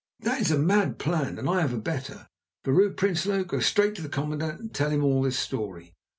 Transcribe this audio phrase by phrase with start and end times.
[0.21, 2.27] That is a mad plan, and I have a better.
[2.65, 5.93] Vrouw Prinsloo, go straight to the commandant and tell him all this story.